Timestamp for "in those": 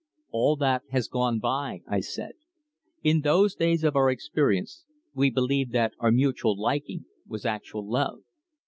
3.03-3.53